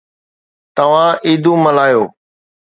توهان 0.77 1.13
عيدون 1.25 1.59
ملهايو 1.63 2.03